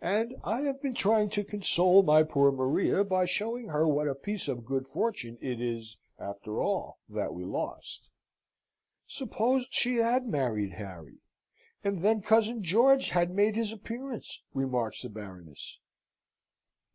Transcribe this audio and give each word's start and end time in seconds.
And 0.00 0.34
I 0.42 0.62
have 0.62 0.80
been 0.80 0.94
trying 0.94 1.28
to 1.28 1.44
console 1.44 2.02
my 2.02 2.22
poor 2.22 2.50
Maria 2.50 3.04
by 3.04 3.26
showing 3.26 3.68
her 3.68 3.86
what 3.86 4.08
a 4.08 4.14
piece 4.14 4.48
of 4.48 4.64
good 4.64 4.86
fortune 4.86 5.36
it 5.42 5.60
is 5.60 5.98
after 6.18 6.58
all, 6.62 7.00
that 7.10 7.34
we 7.34 7.44
lost." 7.44 8.08
"Suppose 9.06 9.66
she 9.68 9.96
had 9.96 10.26
married 10.26 10.72
Harry, 10.72 11.18
and 11.84 12.00
then 12.00 12.22
cousin 12.22 12.64
George 12.64 13.10
had 13.10 13.30
made 13.30 13.56
his 13.56 13.70
appearance?" 13.70 14.40
remarks 14.54 15.02
the 15.02 15.10
Baroness. 15.10 15.76